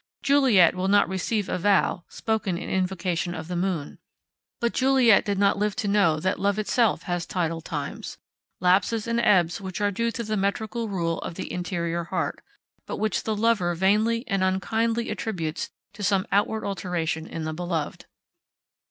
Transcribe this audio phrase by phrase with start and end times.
[0.23, 3.99] Juliet will not receive a vow spoken in invocation of the moon;
[4.59, 8.17] but Juliet did not live to know that love itself has tidal times
[8.59, 12.43] lapses and ebbs which are due to the metrical rule of the interior heart,
[12.87, 18.07] but which the lover vainly and unkindly attributes to some outward alteration in the beloved.